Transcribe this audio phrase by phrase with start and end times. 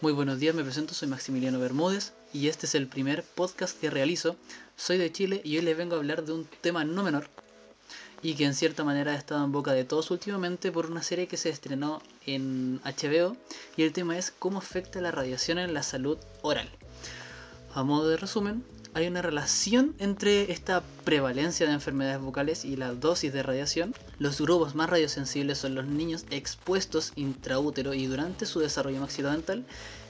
[0.00, 3.90] Muy buenos días, me presento, soy Maximiliano Bermúdez y este es el primer podcast que
[3.90, 4.36] realizo.
[4.76, 7.28] Soy de Chile y hoy les vengo a hablar de un tema no menor
[8.22, 11.26] y que en cierta manera ha estado en boca de todos últimamente por una serie
[11.26, 13.36] que se estrenó en HBO
[13.76, 16.70] y el tema es cómo afecta la radiación en la salud oral.
[17.78, 22.92] A modo de resumen, hay una relación entre esta prevalencia de enfermedades vocales y la
[22.92, 23.94] dosis de radiación.
[24.18, 29.64] Los grupos más radiosensibles son los niños expuestos intraútero y durante su desarrollo maxilodental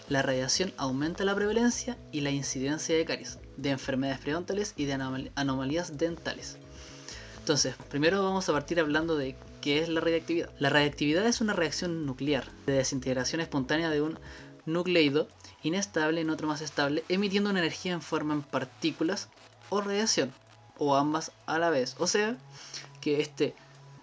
[0.09, 4.95] la radiación aumenta la prevalencia y la incidencia de caries, de enfermedades periodontales y de
[5.35, 6.57] anomalías dentales.
[7.41, 10.49] Entonces, primero vamos a partir hablando de qué es la radiactividad.
[10.59, 14.19] La radiactividad es una reacción nuclear de desintegración espontánea de un
[14.65, 15.29] nucleido
[15.63, 19.29] inestable en otro más estable, emitiendo una energía en forma en partículas
[19.71, 20.33] o radiación,
[20.79, 21.97] o ambas a la vez.
[21.99, 22.37] O sea,
[23.01, 23.55] que este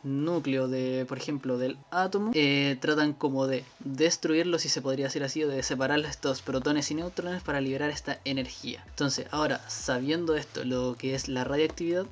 [0.05, 5.23] núcleo de, por ejemplo, del átomo, eh, tratan como de destruirlo, si se podría decir
[5.23, 8.83] así, o de separar estos protones y neutrones para liberar esta energía.
[8.87, 12.05] Entonces, ahora, sabiendo esto, lo que es la radiactividad,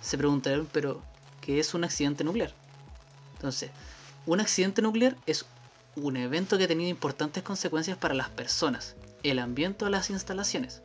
[0.00, 1.02] se preguntarán, pero,
[1.40, 2.52] ¿qué es un accidente nuclear?
[3.34, 3.70] Entonces,
[4.26, 5.44] un accidente nuclear es
[5.96, 10.82] un evento que ha tenido importantes consecuencias para las personas, el ambiente o las instalaciones.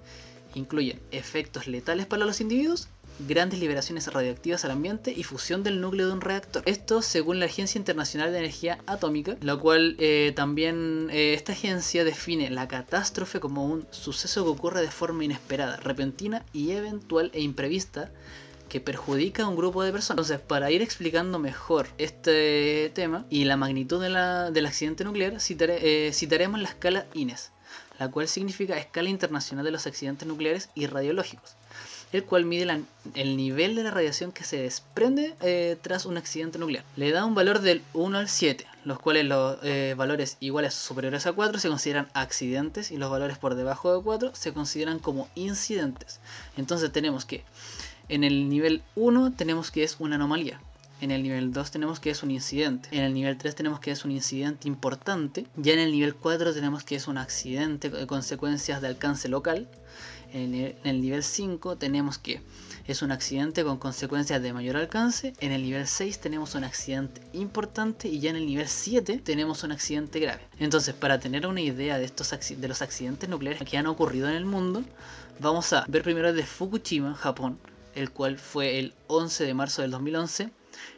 [0.53, 2.87] Incluyen efectos letales para los individuos,
[3.19, 6.63] grandes liberaciones radioactivas al ambiente y fusión del núcleo de un reactor.
[6.65, 12.03] Esto según la Agencia Internacional de Energía Atómica, la cual eh, también eh, esta agencia
[12.03, 17.41] define la catástrofe como un suceso que ocurre de forma inesperada, repentina y eventual e
[17.41, 18.11] imprevista
[18.69, 20.25] que perjudica a un grupo de personas.
[20.25, 26.59] Entonces, para ir explicando mejor este tema y la magnitud del accidente nuclear, eh, citaremos
[26.59, 27.51] la escala INES,
[27.99, 31.55] la cual significa Escala Internacional de los Accidentes Nucleares y Radiológicos,
[32.11, 36.59] el cual mide el nivel de la radiación que se desprende eh, tras un accidente
[36.59, 36.83] nuclear.
[36.95, 40.87] Le da un valor del 1 al 7, los cuales los eh, valores iguales o
[40.87, 44.99] superiores a 4 se consideran accidentes y los valores por debajo de 4 se consideran
[44.99, 46.19] como incidentes.
[46.57, 47.43] Entonces tenemos que
[48.09, 50.59] en el nivel 1 tenemos que es una anomalía.
[51.01, 52.87] En el nivel 2 tenemos que es un incidente.
[52.91, 55.45] En el nivel 3 tenemos que es un incidente importante.
[55.57, 59.67] Ya en el nivel 4 tenemos que es un accidente de consecuencias de alcance local.
[60.31, 62.41] En el, nivel 5 tenemos que
[62.87, 65.33] es un accidente con consecuencias de mayor alcance.
[65.41, 69.63] En el nivel 6 tenemos un accidente importante y ya en el nivel 7 tenemos
[69.63, 70.41] un accidente grave.
[70.59, 74.35] Entonces, para tener una idea de, estos, de los accidentes nucleares que han ocurrido en
[74.35, 74.83] el mundo,
[75.39, 77.59] vamos a ver primero de Fukushima, Japón,
[77.95, 80.43] el cual fue el 11 de marzo del 2011,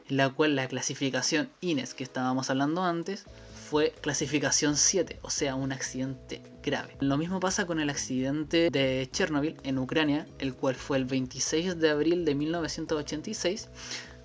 [0.09, 3.25] en la cual la clasificación INES que estábamos hablando antes
[3.69, 6.95] fue clasificación 7, o sea, un accidente grave.
[7.01, 11.77] Lo mismo pasa con el accidente de Chernobyl en Ucrania, el cual fue el 26
[11.77, 13.67] de abril de 1986,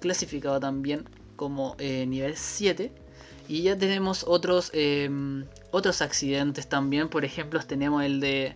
[0.01, 2.93] clasificado también como eh, nivel 7.
[3.49, 5.11] Y ya tenemos otros, eh,
[5.73, 8.55] otros accidentes también, por ejemplo, tenemos el de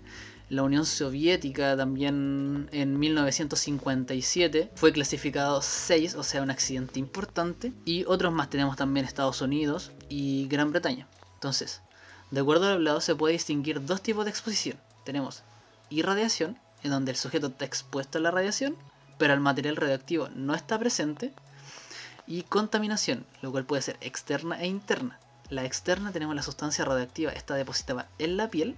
[0.49, 7.73] la Unión Soviética también en 1957 fue clasificado 6, o sea, un accidente importante.
[7.85, 11.09] Y otros más tenemos también Estados Unidos y Gran Bretaña.
[11.35, 11.83] Entonces,
[12.31, 14.79] de acuerdo al hablado se puede distinguir dos tipos de exposición.
[15.05, 15.43] Tenemos
[15.91, 18.77] irradiación, en donde el sujeto está expuesto a la radiación,
[19.19, 21.33] pero el material radioactivo no está presente.
[22.29, 25.19] Y contaminación, lo cual puede ser externa e interna.
[25.49, 28.77] La externa tenemos la sustancia radioactiva, está depositada en la piel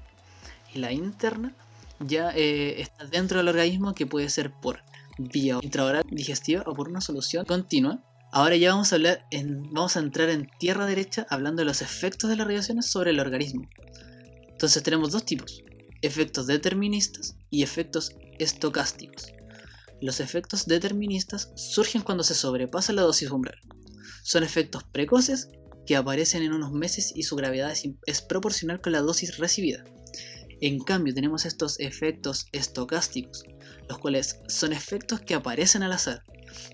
[0.74, 1.54] y la interna
[2.00, 4.82] ya eh, está dentro del organismo que puede ser por
[5.18, 8.02] vía intraoral digestiva o por una solución continua.
[8.30, 9.26] Ahora ya vamos a hablar
[9.72, 13.20] vamos a entrar en tierra derecha hablando de los efectos de las radiaciones sobre el
[13.20, 13.68] organismo.
[14.48, 15.62] Entonces tenemos dos tipos,
[16.02, 19.32] efectos deterministas y efectos estocásticos.
[20.00, 23.58] Los efectos deterministas surgen cuando se sobrepasa la dosis umbral.
[24.22, 25.48] Son efectos precoces
[25.86, 27.74] que aparecen en unos meses y su gravedad
[28.06, 29.84] es proporcional con la dosis recibida.
[30.60, 33.44] En cambio, tenemos estos efectos estocásticos,
[33.88, 36.24] los cuales son efectos que aparecen al azar.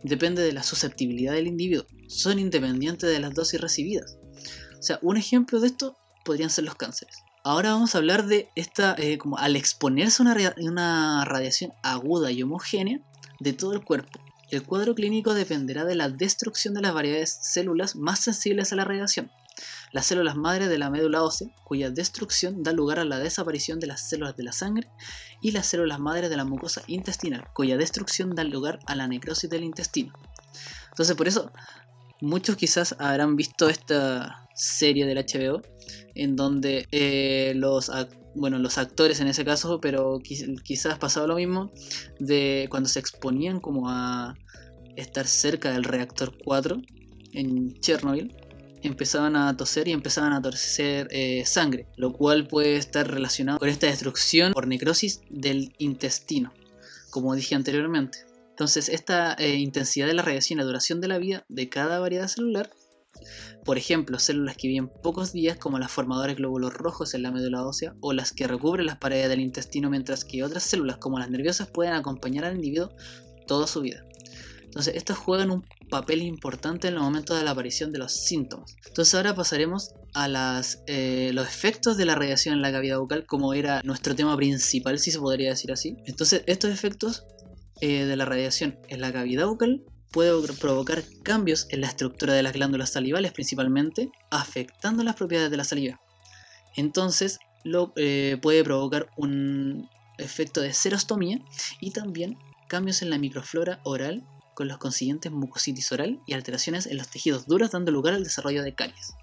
[0.02, 1.86] Depende de la susceptibilidad del individuo.
[2.08, 4.16] Son independientes de las dosis recibidas.
[4.78, 7.16] O sea, un ejemplo de esto podrían ser los cánceres.
[7.42, 12.30] Ahora vamos a hablar de esta, eh, como al exponerse a una, una radiación aguda
[12.30, 13.00] y homogénea
[13.38, 14.18] de todo el cuerpo.
[14.50, 18.84] El cuadro clínico dependerá de la destrucción de las variedades células más sensibles a la
[18.84, 19.30] radiación
[19.94, 23.86] las células madre de la médula ósea, cuya destrucción da lugar a la desaparición de
[23.86, 24.88] las células de la sangre,
[25.40, 29.48] y las células madre de la mucosa intestinal, cuya destrucción da lugar a la necrosis
[29.48, 30.12] del intestino.
[30.90, 31.52] Entonces, por eso,
[32.20, 35.62] muchos quizás habrán visto esta serie del HBO,
[36.16, 37.88] en donde eh, los,
[38.34, 40.18] bueno, los actores en ese caso, pero
[40.64, 41.70] quizás pasaba lo mismo,
[42.18, 44.34] de cuando se exponían como a
[44.96, 46.82] estar cerca del reactor 4
[47.34, 48.34] en Chernobyl,
[48.88, 53.68] empezaban a toser y empezaban a torcer eh, sangre, lo cual puede estar relacionado con
[53.68, 56.52] esta destrucción por necrosis del intestino,
[57.10, 58.18] como dije anteriormente.
[58.50, 61.98] Entonces, esta eh, intensidad de la radiación y la duración de la vida de cada
[61.98, 62.70] variedad celular,
[63.64, 67.66] por ejemplo, células que viven pocos días como las formadoras glóbulos rojos en la médula
[67.66, 71.30] ósea o las que recubren las paredes del intestino, mientras que otras células como las
[71.30, 72.90] nerviosas pueden acompañar al individuo
[73.46, 74.04] toda su vida.
[74.74, 78.74] Entonces, estas juegan un papel importante en el momento de la aparición de los síntomas.
[78.88, 83.54] Entonces, ahora pasaremos a eh, los efectos de la radiación en la cavidad bucal, como
[83.54, 85.96] era nuestro tema principal, si se podría decir así.
[86.06, 87.24] Entonces, estos efectos
[87.82, 92.42] eh, de la radiación en la cavidad bucal puede provocar cambios en la estructura de
[92.42, 96.00] las glándulas salivales principalmente, afectando las propiedades de la saliva.
[96.74, 99.88] Entonces lo, eh, puede provocar un
[100.18, 101.38] efecto de serostomía
[101.80, 102.38] y también
[102.68, 107.46] cambios en la microflora oral con los consiguientes mucositis oral y alteraciones en los tejidos
[107.46, 109.14] duros dando lugar al desarrollo de caries.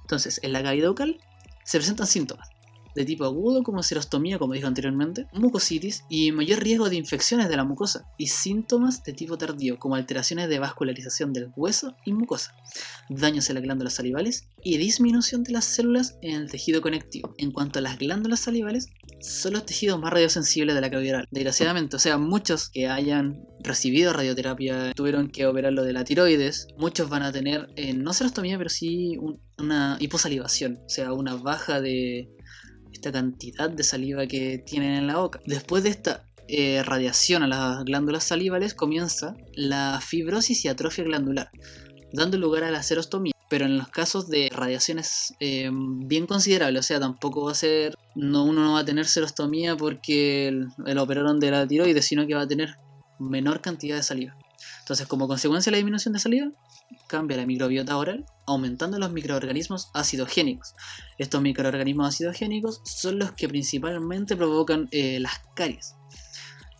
[0.00, 1.20] Entonces, en la cavidad bucal
[1.64, 2.48] se presentan síntomas
[2.96, 7.56] de tipo agudo como serostomía, como dijo anteriormente, mucositis y mayor riesgo de infecciones de
[7.56, 12.54] la mucosa y síntomas de tipo tardío como alteraciones de vascularización del hueso y mucosa,
[13.10, 17.34] daños en las glándulas salivales y disminución de las células en el tejido conectivo.
[17.36, 18.88] En cuanto a las glándulas salivales,
[19.20, 21.28] son los tejidos más radiosensibles de la cavidad oral.
[21.30, 26.68] Desgraciadamente, o sea, muchos que hayan recibido radioterapia tuvieron que operar lo de la tiroides.
[26.78, 29.18] Muchos van a tener, eh, no serostomía, pero sí
[29.58, 32.28] una hiposalivación, o sea, una baja de
[32.96, 35.40] esta cantidad de saliva que tienen en la boca.
[35.46, 41.50] Después de esta eh, radiación a las glándulas salivales comienza la fibrosis y atrofia glandular,
[42.12, 43.32] dando lugar a la serostomía.
[43.48, 47.94] Pero en los casos de radiaciones eh, bien considerables, o sea, tampoco va a ser,
[48.16, 52.34] no, uno no va a tener serostomía porque el, operaron de la tiroides, sino que
[52.34, 52.76] va a tener
[53.20, 54.36] menor cantidad de saliva.
[54.86, 56.52] Entonces, como consecuencia de la disminución de saliva,
[57.08, 60.76] cambia la microbiota oral, aumentando los microorganismos acidogénicos.
[61.18, 65.96] Estos microorganismos acidogénicos son los que principalmente provocan eh, las caries.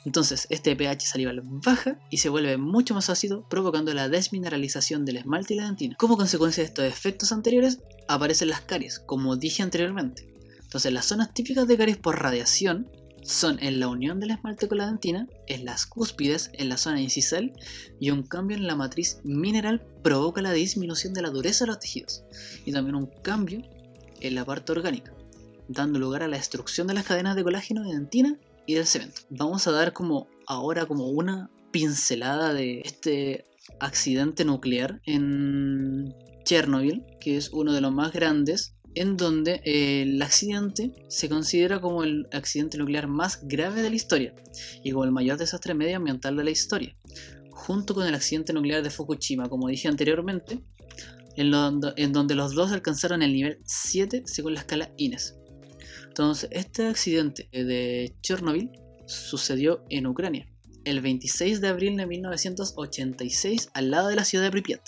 [0.05, 5.17] Entonces, este pH salival baja y se vuelve mucho más ácido, provocando la desmineralización del
[5.17, 5.97] esmalte y la dentina.
[5.97, 10.33] Como consecuencia de estos efectos anteriores, aparecen las caries, como dije anteriormente.
[10.63, 12.89] Entonces, las zonas típicas de caries por radiación
[13.27, 17.01] son en la unión del esmalte con la dentina, en las cúspides, en la zona
[17.01, 17.53] incisal
[18.01, 21.81] y un cambio en la matriz mineral provoca la disminución de la dureza de los
[21.81, 22.25] tejidos
[22.65, 23.63] y también un cambio
[24.21, 25.13] en la parte orgánica,
[25.69, 29.23] dando lugar a la destrucción de las cadenas de colágeno de dentina y del cemento.
[29.31, 33.45] Vamos a dar como ahora como una pincelada de este
[33.81, 36.15] accidente nuclear en
[36.45, 41.81] Chernobyl, que es uno de los más grandes en donde eh, el accidente se considera
[41.81, 44.35] como el accidente nuclear más grave de la historia
[44.83, 46.97] y como el mayor desastre medioambiental de la historia,
[47.51, 50.65] junto con el accidente nuclear de Fukushima, como dije anteriormente,
[51.37, 51.53] en,
[51.97, 55.37] en donde los dos alcanzaron el nivel 7 según la escala INES.
[56.09, 58.71] Entonces, este accidente de Chernobyl
[59.05, 60.49] sucedió en Ucrania,
[60.87, 64.81] el 26 de abril de 1986, al lado de la ciudad de Pripyat.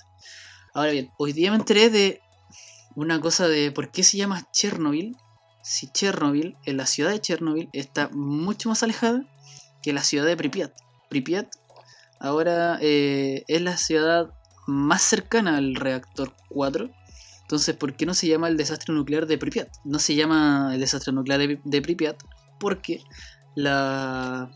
[0.72, 2.20] Ahora bien, hoy día me enteré de
[2.98, 5.16] una cosa de por qué se llama Chernobyl.
[5.62, 9.24] Si Chernobyl, en la ciudad de Chernobyl, está mucho más alejada
[9.82, 10.72] que la ciudad de Pripyat.
[11.08, 11.46] Pripyat
[12.18, 14.34] ahora eh, es la ciudad
[14.66, 16.90] más cercana al reactor 4.
[17.42, 19.68] Entonces, ¿por qué no se llama el desastre nuclear de Pripyat?
[19.84, 22.20] No se llama el desastre nuclear de, de Pripyat
[22.58, 23.04] porque
[23.54, 24.50] la,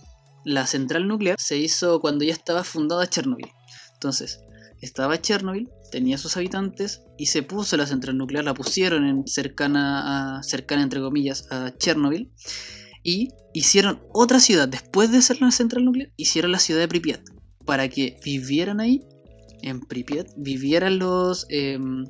[0.45, 3.52] la central nuclear se hizo cuando ya estaba fundada Chernobyl.
[3.95, 4.40] Entonces,
[4.83, 10.39] estaba Chernobyl, tenía sus habitantes y se puso la central nuclear, la pusieron en cercana,
[10.39, 12.31] a, cercana entre comillas a Chernobyl
[13.03, 17.21] y hicieron otra ciudad, después de ser la central nuclear, hicieron la ciudad de Pripyat
[17.65, 19.01] para que vivieran ahí,
[19.62, 22.05] en Pripyat, vivieran los, em,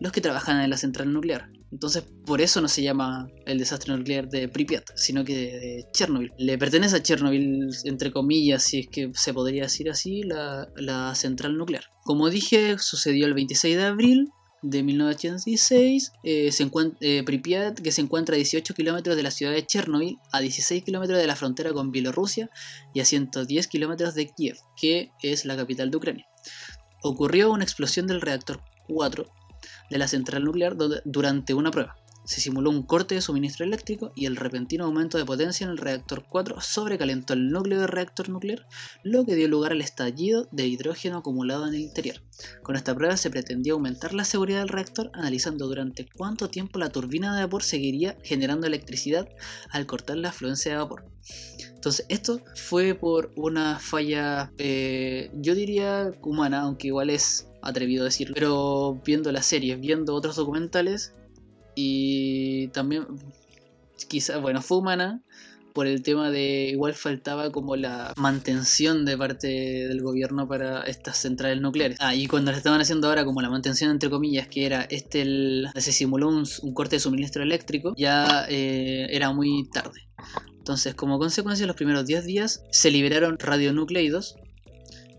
[0.00, 1.48] los que trabajan en la central nuclear.
[1.72, 6.32] Entonces, por eso no se llama el desastre nuclear de Pripyat, sino que de, Chernobyl.
[6.38, 11.56] Le pertenece a Chernobyl, entre comillas, si es que se podría decir así, la, central
[11.56, 11.84] nuclear.
[12.04, 14.28] Como dije, sucedió el 26 de abril
[14.62, 16.12] de 1986.
[16.22, 16.70] Eh, se
[17.00, 20.84] eh, Pripyat, que se encuentra a 18 kilómetros de la ciudad de Chernobyl, a 16
[20.84, 22.48] kilómetros de la frontera con Bielorrusia
[22.94, 26.26] y a 110 kilómetros de Kiev, que es la capital de Ucrania.
[27.02, 29.26] Ocurrió una explosión del reactor 4
[29.90, 31.96] de la central nuclear durante una prueba.
[32.24, 35.78] se simuló un corte de suministro eléctrico y el repentino aumento de potencia en el
[35.78, 38.66] reactor 4 sobrecalentó el núcleo del reactor nuclear,
[39.04, 42.20] lo que dio lugar al estallido de hidrógeno acumulado en el interior.
[42.64, 46.90] Con esta prueba se pretendía aumentar la seguridad del reactor analizando durante cuánto tiempo la
[46.90, 49.28] turbina de vapor seguiría generando electricidad
[49.70, 51.04] al cortar la afluencia de vapor.
[51.86, 58.06] Entonces, esto fue por una falla, eh, yo diría humana, aunque igual es atrevido a
[58.06, 61.14] decirlo, pero viendo las series, viendo otros documentales
[61.74, 63.06] y también,
[64.08, 65.22] quizás, bueno, fue humana
[65.76, 71.18] por el tema de igual faltaba como la mantención de parte del gobierno para estas
[71.18, 71.98] centrales nucleares.
[72.00, 75.20] Ah, y cuando le estaban haciendo ahora como la mantención entre comillas, que era este,
[75.20, 80.08] el, se simuló un, corte de suministro eléctrico, ya eh, era muy tarde.
[80.56, 84.36] Entonces, como consecuencia, los primeros 10 días se liberaron radionucleidos,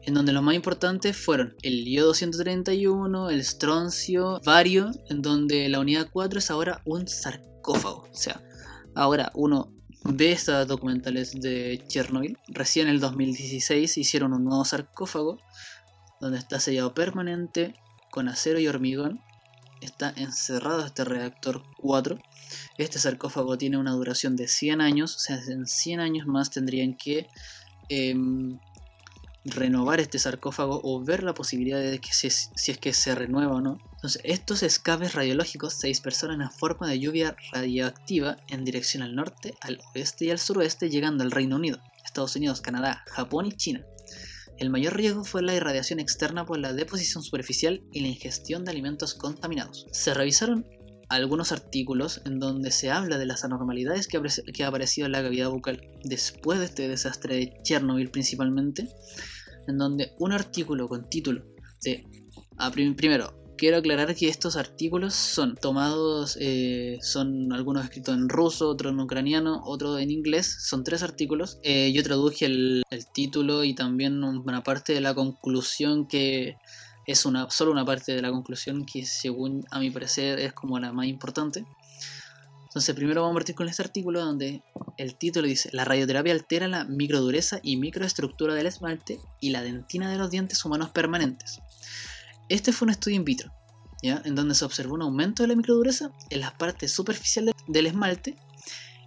[0.08, 6.08] en donde los más importantes fueron el IO-231, el estroncio, vario, en donde la unidad
[6.10, 8.08] 4 es ahora un sarcófago.
[8.10, 8.42] O sea,
[8.96, 9.74] ahora uno
[10.06, 12.38] ve estas documentales de Chernobyl.
[12.48, 15.40] Recién en el 2016 hicieron un nuevo sarcófago
[16.22, 17.76] donde está sellado permanente
[18.10, 19.20] con acero y hormigón.
[19.82, 22.18] Está encerrado este reactor 4.
[22.78, 26.96] Este sarcófago tiene una duración de 100 años, o sea, en 100 años más tendrían
[26.96, 27.28] que
[27.90, 28.58] em,
[29.48, 33.56] renovar este sarcófago o ver la posibilidad de que si, si es que se renueva
[33.56, 33.78] o no.
[33.94, 39.56] Entonces, estos escapes radiológicos se dispersaron en forma de lluvia radioactiva en dirección al norte,
[39.62, 43.86] al oeste y al suroeste, llegando al Reino Unido, Estados Unidos, Canadá, Japón y China.
[44.58, 48.72] El mayor riesgo fue la irradiación externa por la deposición superficial y la ingestión de
[48.72, 49.86] alimentos contaminados.
[49.92, 50.66] Se revisaron
[51.10, 54.22] algunos artículos en donde se habla de las anormalidades que,
[54.54, 58.90] que ha aparecido en la cavidad bucal después de este desastre de Chernobyl principalmente,
[59.68, 61.44] en donde un artículo con título
[61.84, 62.06] de...
[62.96, 68.94] primero, quiero aclarar que estos artículos son tomados, eh, son algunos escritos en ruso, otros
[68.94, 71.60] en ucraniano, otro en inglés, son tres artículos.
[71.64, 72.84] Eh, yo traduje el,
[73.14, 76.58] título y también una parte de la conclusión que
[77.08, 80.78] es una, solo una parte de la conclusión que según a mi parecer es como
[80.80, 81.66] la más importante.
[82.78, 84.62] Entonces primero vamos a partir con este artículo donde
[84.98, 90.12] el título dice La radioterapia altera la microdureza y microestructura del esmalte y la dentina
[90.12, 91.58] de los dientes humanos permanentes.
[92.50, 93.52] Este fue un estudio in vitro,
[94.04, 94.22] ¿ya?
[94.26, 98.36] en donde se observó un aumento de la microdureza en las partes superficiales del esmalte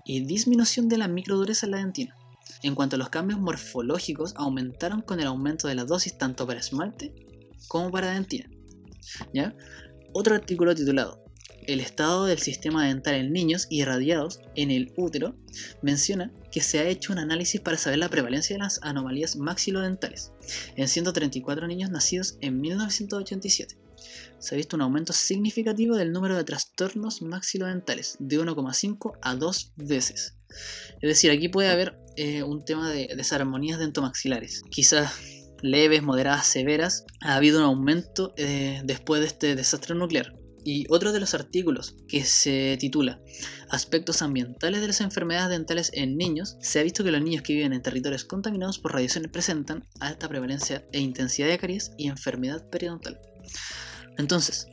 [0.05, 2.17] y disminución de la microdureza en la dentina.
[2.65, 6.59] En cuanto a los cambios morfológicos, aumentaron con el aumento de la dosis tanto para
[6.59, 7.15] esmalte
[7.69, 8.51] como para dentina.
[9.33, 9.55] ¿ya?
[10.13, 11.30] Otro artículo titulado
[11.67, 15.37] El estado del sistema dental en niños irradiados en el útero
[15.83, 20.33] menciona que se ha hecho un análisis para saber la prevalencia de las anomalías maxilodentales
[20.77, 23.77] en 134 niños nacidos en 1987.
[24.39, 29.73] Se ha visto un aumento significativo del número de trastornos maxilodentales, de 1,5 a 2
[29.77, 30.39] veces.
[31.01, 35.13] Es decir, aquí puede haber eh, un tema de desarmonías dentomaxilares, quizás
[35.63, 37.05] leves, moderadas, severas.
[37.21, 40.40] Ha habido un aumento eh, después de este desastre nuclear.
[40.65, 43.21] Y otro de los artículos que se titula
[43.71, 47.55] Aspectos ambientales de las enfermedades dentales en niños, se ha visto que los niños que
[47.55, 52.69] viven en territorios contaminados por radiaciones presentan alta prevalencia e intensidad de caries y enfermedad
[52.69, 53.21] periodontal.
[54.19, 54.69] Entonces,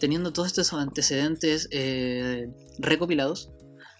[0.00, 2.48] teniendo todos estos antecedentes eh,
[2.78, 3.50] recopilados,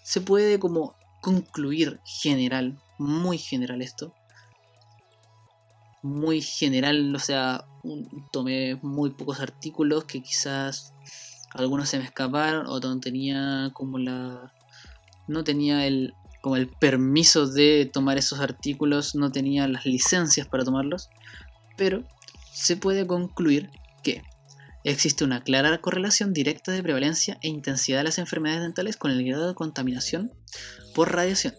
[0.03, 4.13] se puede como concluir general, muy general esto,
[6.05, 7.65] muy general, o sea,
[8.31, 10.93] tomé muy pocos artículos que quizás
[11.51, 14.53] algunos se me escaparon, o no tenía como la
[15.27, 20.63] no tenía el como el permiso de tomar esos artículos, no tenía las licencias para
[20.63, 21.09] tomarlos,
[21.75, 22.03] pero
[22.53, 23.71] se puede concluir
[24.03, 24.21] que
[24.83, 29.25] existe una clara correlación directa de prevalencia e intensidad de las enfermedades dentales con el
[29.25, 30.31] grado de contaminación
[30.93, 31.55] por radiación.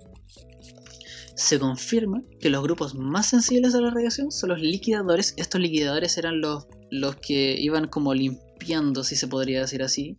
[1.36, 5.34] Se confirma que los grupos más sensibles a la radiación son los liquidadores.
[5.36, 10.16] Estos liquidadores eran los, los que iban como limpiando si se podría decir así,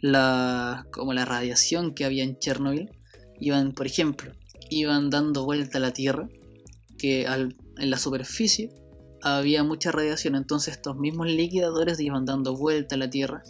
[0.00, 2.90] la, como la radiación que había en Chernobyl,
[3.40, 4.32] iban, por ejemplo,
[4.70, 6.28] iban dando vuelta a la Tierra,
[6.98, 8.70] que en la superficie
[9.22, 13.42] había mucha radiación, entonces estos mismos liquidadores iban dando vuelta a la Tierra,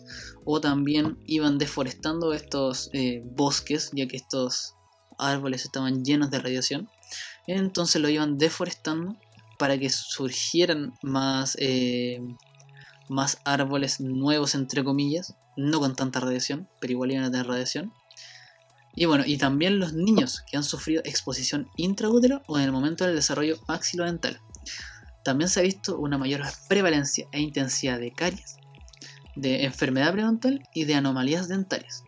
[0.45, 4.75] o también iban deforestando estos eh, bosques, ya que estos
[5.19, 6.89] árboles estaban llenos de radiación,
[7.47, 9.17] entonces lo iban deforestando
[9.59, 12.21] para que surgieran más eh,
[13.09, 17.93] más árboles nuevos, entre comillas, no con tanta radiación, pero igual iban a tener radiación.
[18.97, 23.05] Y bueno, y también los niños que han sufrido exposición intraútero o en el momento
[23.05, 24.41] del desarrollo maxilodental.
[25.25, 28.57] También se ha visto una mayor prevalencia e intensidad de caries,
[29.35, 32.05] de enfermedad periodontal y de anomalías dentales.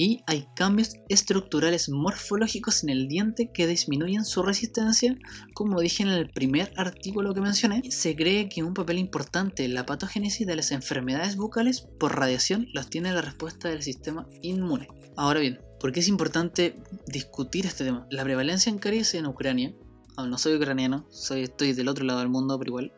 [0.00, 5.14] Y hay cambios estructurales morfológicos en el diente que disminuyen su resistencia,
[5.52, 7.82] como dije en el primer artículo que mencioné.
[7.90, 12.66] Se cree que un papel importante en la patogénesis de las enfermedades bucales por radiación
[12.72, 14.88] los tiene la respuesta del sistema inmune.
[15.18, 18.06] Ahora bien, ¿por qué es importante discutir este tema?
[18.10, 19.74] La prevalencia en caries en Ucrania,
[20.16, 22.92] no soy ucraniano, soy, estoy del otro lado del mundo, pero igual.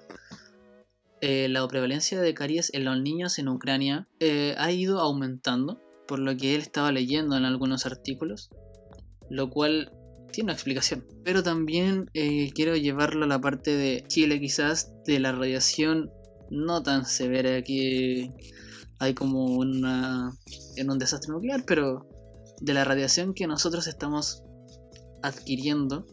[1.21, 5.81] Eh, la prevalencia de caries en los niños en Ucrania eh, ha ido aumentando
[6.13, 8.51] por lo que él estaba leyendo en algunos artículos,
[9.31, 9.91] lo cual
[10.31, 11.07] tiene una explicación.
[11.25, 16.11] Pero también eh, quiero llevarlo a la parte de Chile quizás, de la radiación
[16.51, 18.31] no tan severa que
[18.99, 20.37] hay como una,
[20.77, 22.07] en un desastre nuclear, pero
[22.61, 24.43] de la radiación que nosotros estamos
[25.23, 26.07] adquiriendo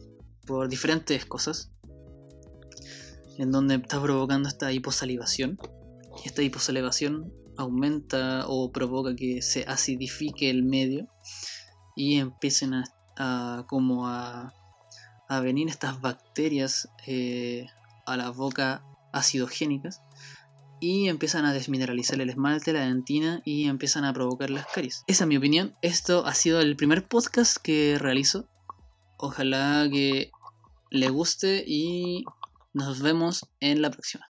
[0.48, 1.74] por diferentes cosas,
[3.38, 5.60] en donde está provocando esta hiposalivación.
[6.24, 11.08] Esta hiposalivación aumenta o provoca que se acidifique el medio
[11.96, 12.84] y empiecen
[13.18, 14.54] a, como a,
[15.42, 17.68] venir estas bacterias eh,
[18.06, 20.02] a la boca acidogénicas
[20.80, 25.04] y empiezan a desmineralizar el esmalte, la dentina y empiezan a provocar las caries.
[25.08, 25.76] Esa es mi opinión.
[25.82, 28.48] Esto ha sido el primer podcast que realizo.
[29.18, 30.32] Ojalá que
[30.90, 32.24] le guste y
[32.74, 34.26] nos vemos en la próxima.